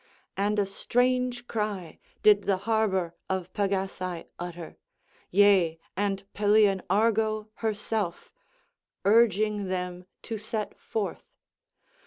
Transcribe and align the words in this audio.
And 0.35 0.57
a 0.57 0.65
strange 0.65 1.45
cry 1.47 1.99
did 2.23 2.45
the 2.45 2.57
harbour 2.65 3.13
of 3.29 3.53
Pagasae 3.53 4.25
utter, 4.39 4.79
yea 5.29 5.77
and 5.95 6.23
Pelian 6.33 6.81
Argo 6.89 7.49
herself, 7.57 8.31
urging 9.05 9.65
them 9.67 10.07
to 10.23 10.39
set 10.39 10.75
forth. 10.79 11.29